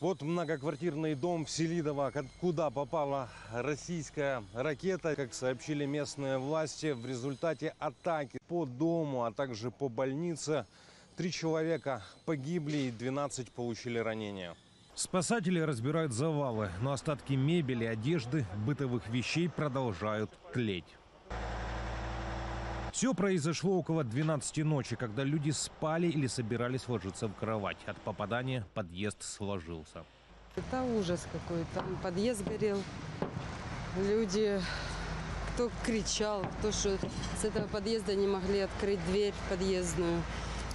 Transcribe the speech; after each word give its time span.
Вот 0.00 0.22
многоквартирный 0.22 1.16
дом 1.16 1.44
в 1.44 1.50
Селидово, 1.50 2.12
куда 2.40 2.70
попала 2.70 3.28
российская 3.52 4.44
ракета. 4.54 5.16
Как 5.16 5.34
сообщили 5.34 5.86
местные 5.86 6.38
власти, 6.38 6.92
в 6.92 7.04
результате 7.04 7.74
атаки 7.80 8.38
по 8.46 8.64
дому, 8.64 9.24
а 9.24 9.32
также 9.32 9.72
по 9.72 9.88
больнице, 9.88 10.66
три 11.16 11.32
человека 11.32 12.04
погибли 12.26 12.76
и 12.76 12.90
12 12.92 13.50
получили 13.50 13.98
ранения. 13.98 14.54
Спасатели 14.94 15.58
разбирают 15.58 16.12
завалы, 16.12 16.70
но 16.80 16.92
остатки 16.92 17.32
мебели, 17.32 17.84
одежды, 17.84 18.46
бытовых 18.64 19.08
вещей 19.08 19.48
продолжают 19.48 20.30
тлеть. 20.52 20.96
Все 22.98 23.14
произошло 23.14 23.78
около 23.78 24.02
12 24.02 24.64
ночи, 24.64 24.96
когда 24.96 25.22
люди 25.22 25.52
спали 25.52 26.08
или 26.08 26.26
собирались 26.26 26.88
ложиться 26.88 27.28
в 27.28 27.34
кровать. 27.36 27.76
От 27.86 27.96
попадания 27.98 28.66
подъезд 28.74 29.22
сложился. 29.22 30.02
Это 30.56 30.82
ужас 30.82 31.24
какой. 31.32 31.64
Там 31.74 31.96
подъезд 32.02 32.42
горел. 32.44 32.82
Люди, 33.98 34.60
кто 35.54 35.70
кричал, 35.86 36.44
кто 36.58 36.72
что 36.72 36.98
с 37.40 37.44
этого 37.44 37.68
подъезда 37.68 38.16
не 38.16 38.26
могли 38.26 38.62
открыть 38.62 38.98
дверь 39.06 39.34
подъездную. 39.48 40.20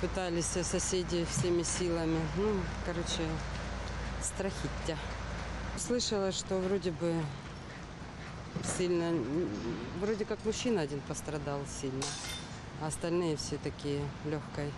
Пытались 0.00 0.46
соседи 0.46 1.24
всеми 1.24 1.62
силами. 1.62 2.18
Ну, 2.36 2.60
короче, 2.84 3.28
страхиття. 4.22 4.98
Слышала, 5.76 6.32
что 6.32 6.58
вроде 6.58 6.90
бы 6.90 7.14
сильно, 8.64 9.12
вроде 10.00 10.24
как 10.24 10.44
мужчина 10.44 10.82
один 10.82 11.00
пострадал 11.00 11.60
сильно, 11.80 12.04
а 12.80 12.86
остальные 12.86 13.36
все 13.36 13.58
такие 13.58 14.00
легкой. 14.24 14.70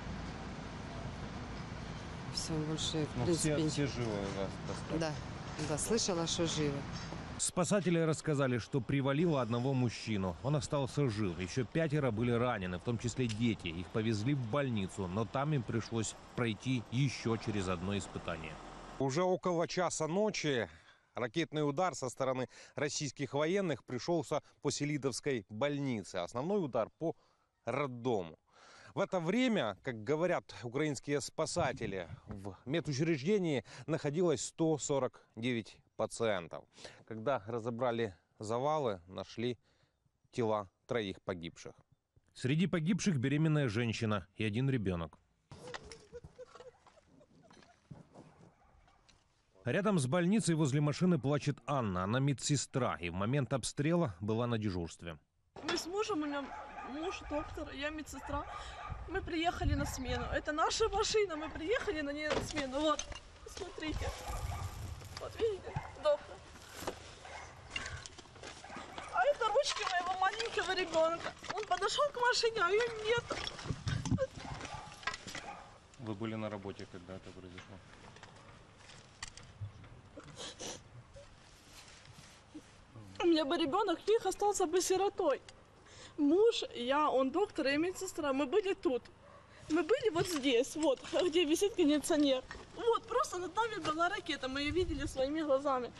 Все, 2.34 2.52
больше, 2.52 3.06
в 3.16 3.24
принципе, 3.24 3.56
Ну, 3.56 3.68
живы 3.70 4.12
у 4.12 4.68
вас 4.68 5.00
да, 5.00 5.12
да, 5.68 5.78
слышала, 5.78 6.26
что 6.26 6.46
живы. 6.46 6.76
Спасатели 7.38 7.98
рассказали, 7.98 8.58
что 8.58 8.82
привалило 8.82 9.40
одного 9.40 9.72
мужчину. 9.72 10.36
Он 10.42 10.56
остался 10.56 11.08
жив. 11.08 11.40
Еще 11.40 11.64
пятеро 11.64 12.10
были 12.10 12.32
ранены, 12.32 12.78
в 12.78 12.82
том 12.82 12.98
числе 12.98 13.26
дети. 13.26 13.68
Их 13.68 13.86
повезли 13.86 14.34
в 14.34 14.50
больницу, 14.50 15.06
но 15.06 15.24
там 15.24 15.54
им 15.54 15.62
пришлось 15.62 16.14
пройти 16.36 16.82
еще 16.92 17.38
через 17.44 17.68
одно 17.68 17.96
испытание. 17.96 18.52
Уже 18.98 19.22
около 19.22 19.66
часа 19.66 20.06
ночи 20.06 20.68
ракетный 21.14 21.68
удар 21.68 21.94
со 21.94 22.08
стороны 22.08 22.48
российских 22.74 23.34
военных 23.34 23.84
пришелся 23.84 24.42
по 24.62 24.70
Селидовской 24.70 25.46
больнице. 25.48 26.16
Основной 26.16 26.64
удар 26.64 26.88
по 26.98 27.16
роддому. 27.64 28.38
В 28.94 28.98
это 28.98 29.20
время, 29.20 29.78
как 29.82 30.02
говорят 30.02 30.52
украинские 30.64 31.20
спасатели, 31.20 32.08
в 32.26 32.56
медучреждении 32.64 33.64
находилось 33.86 34.44
149 34.46 35.76
пациентов. 35.96 36.64
Когда 37.04 37.42
разобрали 37.46 38.16
завалы, 38.40 39.00
нашли 39.06 39.58
тела 40.32 40.68
троих 40.86 41.22
погибших. 41.22 41.74
Среди 42.34 42.66
погибших 42.66 43.18
беременная 43.18 43.68
женщина 43.68 44.26
и 44.34 44.44
один 44.44 44.68
ребенок. 44.68 45.19
Рядом 49.70 50.00
с 50.00 50.08
больницей 50.08 50.56
возле 50.56 50.80
машины 50.80 51.16
плачет 51.16 51.56
Анна. 51.64 52.02
Она 52.02 52.18
медсестра 52.18 52.96
и 52.96 53.08
в 53.08 53.14
момент 53.14 53.52
обстрела 53.52 54.16
была 54.20 54.48
на 54.48 54.58
дежурстве. 54.58 55.16
Мы 55.62 55.78
с 55.78 55.86
мужем, 55.86 56.22
у 56.22 56.26
меня 56.26 56.44
муж 56.88 57.22
доктор, 57.30 57.72
я 57.74 57.90
медсестра. 57.90 58.44
Мы 59.08 59.20
приехали 59.22 59.74
на 59.74 59.86
смену. 59.86 60.24
Это 60.32 60.50
наша 60.50 60.88
машина, 60.88 61.36
мы 61.36 61.48
приехали 61.48 62.00
на 62.00 62.10
ней 62.10 62.28
на 62.28 62.42
смену. 62.42 62.80
Вот, 62.80 63.06
смотрите. 63.46 64.10
Вот 65.20 65.32
видите, 65.38 65.72
доктор. 66.02 66.36
А 69.14 69.24
это 69.24 69.46
ручки 69.46 69.84
моего 69.92 70.18
маленького 70.18 70.74
ребенка. 70.74 71.32
Он 71.54 71.64
подошел 71.66 72.04
к 72.12 72.20
машине, 72.20 72.60
а 72.60 72.70
ее 72.70 72.88
нет. 73.04 73.24
Вы 76.00 76.14
были 76.16 76.34
на 76.34 76.50
работе, 76.50 76.88
когда 76.90 77.14
это 77.14 77.30
произошло? 77.30 77.76
У 83.22 83.26
меня 83.26 83.44
бы 83.44 83.56
ребенок 83.58 83.98
их 84.06 84.24
остался 84.24 84.66
бы 84.66 84.80
сиротой. 84.80 85.42
Муж, 86.16 86.64
я, 86.74 87.10
он 87.10 87.30
доктор 87.30 87.66
и 87.68 87.76
медсестра. 87.76 88.32
Мы 88.32 88.46
были 88.46 88.74
тут. 88.74 89.02
Мы 89.68 89.82
были 89.82 90.10
вот 90.10 90.26
здесь, 90.26 90.74
вот, 90.76 91.00
где 91.26 91.44
висит 91.44 91.74
кондиционер. 91.74 92.42
Вот, 92.76 93.02
просто 93.04 93.38
над 93.38 93.54
нами 93.54 93.80
была 93.84 94.08
ракета, 94.08 94.48
мы 94.48 94.62
ее 94.62 94.70
видели 94.70 95.06
своими 95.06 95.42
глазами. 95.42 95.92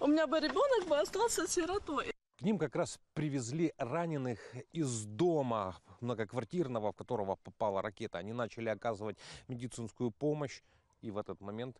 У 0.00 0.06
меня 0.06 0.26
бы 0.26 0.38
ребенок 0.38 0.88
бы 0.88 0.98
остался 0.98 1.46
сиротой. 1.46 2.12
К 2.38 2.42
ним 2.42 2.58
как 2.58 2.76
раз 2.76 2.98
привезли 3.12 3.72
раненых 3.78 4.38
из 4.72 5.04
дома 5.04 5.76
многоквартирного, 6.00 6.92
в 6.92 6.96
которого 6.96 7.36
попала 7.36 7.82
ракета. 7.82 8.18
Они 8.18 8.32
начали 8.32 8.68
оказывать 8.68 9.18
медицинскую 9.48 10.10
помощь, 10.10 10.62
и 11.00 11.10
в 11.10 11.18
этот 11.18 11.40
момент 11.40 11.76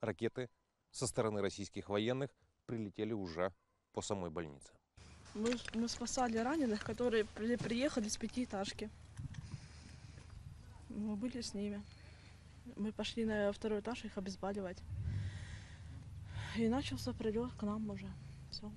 ракеты 0.00 0.48
со 0.90 1.06
стороны 1.06 1.42
российских 1.42 1.88
военных 1.88 2.30
прилетели 2.66 3.12
уже 3.12 3.52
по 3.94 4.02
самой 4.02 4.30
больнице. 4.30 4.68
Мы, 5.34 5.56
мы 5.74 5.88
спасали 5.88 6.36
раненых, 6.38 6.84
которые 6.84 7.24
при- 7.24 7.56
приехали 7.56 8.08
с 8.08 8.16
пятиэтажки. 8.16 8.90
Мы 10.90 11.16
были 11.16 11.40
с 11.40 11.54
ними. 11.54 11.80
Мы 12.76 12.92
пошли 12.92 13.24
на 13.24 13.52
второй 13.52 13.80
этаж 13.80 14.04
их 14.04 14.16
обезболивать. 14.18 14.78
И 16.56 16.68
начался 16.68 17.12
прилет 17.12 17.52
к 17.58 17.62
нам 17.62 17.90
уже. 17.90 18.06
Все. 18.50 18.70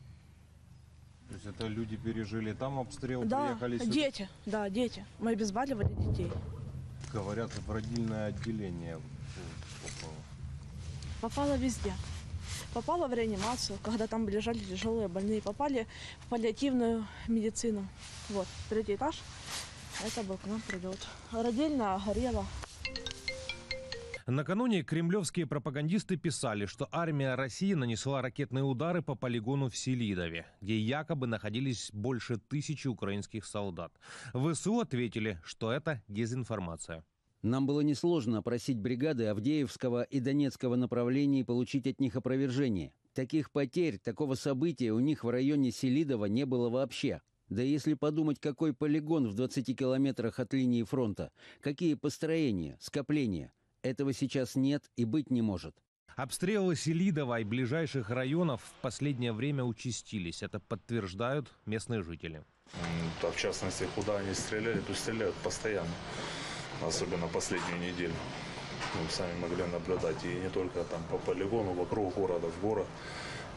То 1.27 1.33
есть 1.33 1.45
это 1.45 1.67
люди 1.67 1.95
пережили 1.97 2.53
там 2.53 2.79
обстрел, 2.79 3.23
Да, 3.25 3.47
приехали 3.47 3.77
сюда? 3.77 3.91
дети, 3.91 4.29
да, 4.45 4.69
дети. 4.69 5.05
Мы 5.19 5.31
обезболивали 5.31 5.93
детей. 6.09 6.31
Говорят, 7.13 7.51
в 7.51 7.71
родильное 7.71 8.27
отделение 8.27 8.99
попало. 9.83 10.15
Попала 11.21 11.57
везде. 11.57 11.93
Попала 12.73 13.07
в 13.07 13.13
реанимацию, 13.13 13.79
когда 13.83 14.07
там 14.07 14.27
лежали 14.29 14.59
тяжелые 14.59 15.07
больные. 15.07 15.41
Попали 15.41 15.87
в 16.19 16.27
паллиативную 16.27 17.07
медицину. 17.27 17.87
Вот, 18.29 18.47
третий 18.69 18.95
этаж. 18.95 19.19
Это 20.05 20.23
был 20.23 20.37
к 20.37 20.45
нам 20.45 20.61
прилет. 20.67 20.99
Родильная 21.31 21.99
горела. 22.05 22.45
Накануне 24.27 24.83
кремлевские 24.83 25.45
пропагандисты 25.47 26.17
писали, 26.17 26.65
что 26.65 26.89
армия 26.91 27.35
России 27.35 27.73
нанесла 27.73 28.21
ракетные 28.21 28.65
удары 28.65 29.01
по 29.01 29.15
полигону 29.15 29.69
в 29.69 29.77
Селидове, 29.77 30.45
где 30.59 30.77
якобы 30.77 31.27
находились 31.27 31.91
больше 31.93 32.35
тысячи 32.37 32.89
украинских 32.89 33.45
солдат. 33.45 33.93
ВСУ 34.33 34.81
ответили, 34.81 35.39
что 35.45 35.71
это 35.71 36.03
дезинформация. 36.09 37.05
Нам 37.43 37.67
было 37.67 37.81
несложно 37.81 38.41
просить 38.41 38.79
бригады 38.79 39.27
Авдеевского 39.27 40.03
и 40.03 40.19
Донецкого 40.19 40.75
направлений 40.75 41.43
получить 41.43 41.85
от 41.85 41.99
них 41.99 42.15
опровержение. 42.15 42.93
Таких 43.13 43.51
потерь, 43.51 43.99
такого 43.99 44.35
события 44.35 44.91
у 44.91 44.99
них 44.99 45.23
в 45.23 45.29
районе 45.29 45.71
Селидова 45.71 46.25
не 46.25 46.45
было 46.45 46.69
вообще. 46.69 47.21
Да 47.49 47.61
если 47.61 47.93
подумать, 47.93 48.39
какой 48.39 48.73
полигон 48.73 49.27
в 49.27 49.33
20 49.33 49.77
километрах 49.77 50.39
от 50.39 50.53
линии 50.53 50.83
фронта, 50.83 51.31
какие 51.61 51.93
построения, 51.93 52.77
скопления, 52.81 53.53
этого 53.83 54.13
сейчас 54.13 54.55
нет 54.55 54.83
и 54.95 55.05
быть 55.05 55.29
не 55.29 55.41
может. 55.41 55.75
Обстрелы 56.15 56.75
Селидова 56.75 57.39
и 57.39 57.43
ближайших 57.43 58.09
районов 58.09 58.63
в 58.63 58.81
последнее 58.81 59.33
время 59.33 59.63
участились. 59.63 60.41
Это 60.41 60.59
подтверждают 60.59 61.53
местные 61.67 62.01
жители. 62.01 62.43
В 63.21 63.37
частности, 63.37 63.87
куда 63.95 64.17
они 64.17 64.33
стреляли, 64.33 64.79
то 64.81 64.93
стреляют 64.93 65.35
постоянно. 65.35 65.91
Особенно 66.85 67.27
последнюю 67.27 67.79
неделю. 67.79 68.13
Мы 68.95 69.09
сами 69.09 69.39
могли 69.39 69.63
наблюдать. 69.65 70.23
И 70.23 70.27
не 70.27 70.49
только 70.49 70.83
там 70.83 71.01
по 71.09 71.17
полигону, 71.17 71.73
вокруг 71.73 72.13
города, 72.15 72.47
в 72.47 72.61
город. 72.61 72.87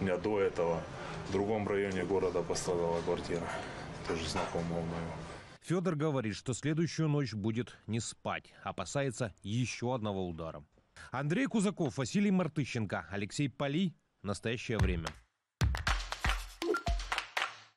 У 0.01 0.05
меня 0.05 0.17
до 0.17 0.41
этого 0.41 0.83
в 1.29 1.33
другом 1.33 1.69
районе 1.69 2.05
города 2.05 2.43
пострадала 2.43 3.01
квартира. 3.03 3.47
Тоже 4.09 4.29
знакомого 4.29 4.81
моего. 4.81 5.13
Федор 5.61 5.95
говорит, 5.95 6.35
что 6.35 6.55
следующую 6.55 7.09
ночь 7.09 7.35
будет 7.35 7.77
не 7.87 8.01
спать, 8.01 8.53
опасается 8.65 9.35
еще 9.43 9.95
одного 9.95 10.27
удара. 10.27 10.65
Андрей 11.13 11.47
Кузаков, 11.47 11.99
Василий 11.99 12.31
Мартыщенко, 12.31 13.07
Алексей 13.11 13.49
Полий. 13.49 13.95
Настоящее 14.23 14.79
время. 14.79 15.07